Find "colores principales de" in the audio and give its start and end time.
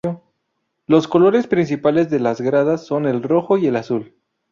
1.07-2.19